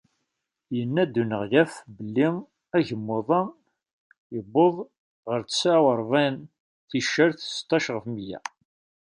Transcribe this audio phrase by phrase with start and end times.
[0.75, 2.27] Yenna-d uneɣlaf belli
[2.77, 3.41] agemmuḍ-a
[4.33, 4.75] yewweḍ
[5.29, 6.35] ɣer tesεa u εebεin
[6.89, 8.39] ticcert seṭṭac ɣef mya.